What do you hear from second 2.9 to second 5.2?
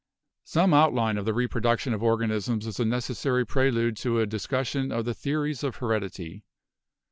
essary prelude to a discussion of the